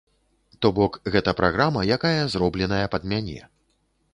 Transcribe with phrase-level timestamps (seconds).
[0.65, 3.37] То бок, гэта праграма, якая зробленая пад мяне.